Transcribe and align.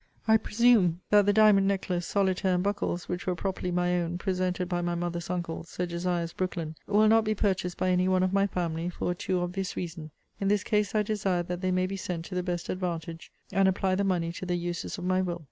I 0.27 0.37
presume, 0.37 0.99
that 1.11 1.27
the 1.27 1.31
diamond 1.31 1.67
necklace, 1.67 2.07
solitaire, 2.07 2.55
and 2.55 2.63
buckles, 2.63 3.07
which 3.07 3.27
were 3.27 3.35
properly 3.35 3.69
my 3.69 4.01
own, 4.01 4.17
presented 4.17 4.67
by 4.67 4.81
my 4.81 4.95
mother's 4.95 5.29
uncle, 5.29 5.61
Sir 5.63 5.85
Josias, 5.85 6.33
Brookland, 6.33 6.77
will 6.87 7.07
not 7.07 7.23
be 7.23 7.35
purchased 7.35 7.77
by 7.77 7.91
any 7.91 8.07
one 8.07 8.23
of 8.23 8.33
my 8.33 8.47
family, 8.47 8.89
for 8.89 9.11
a 9.11 9.15
too 9.15 9.39
obvious 9.41 9.75
reason: 9.77 10.09
in 10.39 10.47
this 10.47 10.63
case 10.63 10.95
I 10.95 11.03
desire 11.03 11.43
that 11.43 11.61
they 11.61 11.69
may 11.69 11.85
be 11.85 11.97
sent 11.97 12.25
to 12.25 12.33
the 12.33 12.41
best 12.41 12.67
advantage, 12.67 13.31
and 13.51 13.67
apply 13.67 13.93
the 13.93 14.03
money 14.03 14.31
to 14.31 14.45
the 14.47 14.55
uses 14.55 14.97
of 14.97 15.03
my 15.03 15.21
will. 15.21 15.39